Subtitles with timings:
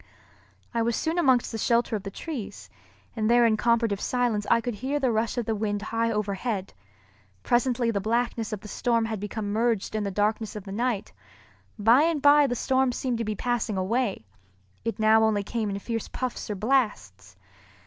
[0.73, 2.71] I was soon amongst the shelter of the trees,
[3.15, 6.73] and there in comparative silence I could hear the rush of the wind high overhead.
[7.43, 11.13] Presently the blackness of the storm had become merged in the darkness of the night.
[11.77, 14.25] By and by the storm seemed to be passing away,
[14.83, 17.35] it now only came in fierce puffs or blasts.